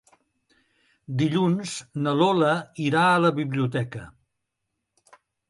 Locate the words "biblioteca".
3.37-4.03